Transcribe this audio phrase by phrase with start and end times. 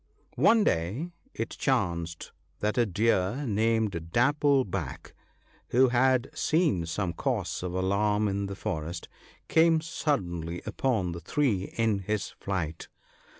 [0.39, 5.13] One day it chanced that a Deer named Dapple back
[5.69, 9.07] (40), who had seen some cause of alarm in the forest,
[9.47, 12.87] came suddenly upon the three in his flight.